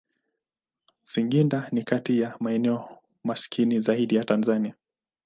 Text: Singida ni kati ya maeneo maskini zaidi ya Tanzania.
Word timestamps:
Singida 1.03 1.69
ni 1.71 1.83
kati 1.83 2.19
ya 2.19 2.35
maeneo 2.39 2.89
maskini 3.23 3.79
zaidi 3.79 4.15
ya 4.15 4.23
Tanzania. 4.25 4.75